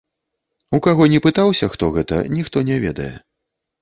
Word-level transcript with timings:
У 0.77 0.79
каго 0.87 1.03
не 1.13 1.19
пытаўся, 1.27 1.65
хто 1.73 1.91
гэта, 1.99 2.23
ніхто 2.39 2.57
не 2.71 2.83
ведае. 2.87 3.11